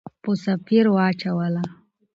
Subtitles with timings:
[0.23, 1.63] په سفیر واچوله.